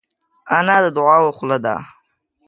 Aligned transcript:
انا 0.57 0.75
د 0.83 0.85
دعاوو 0.97 1.35
خوله 1.37 1.57
ده 1.65 1.75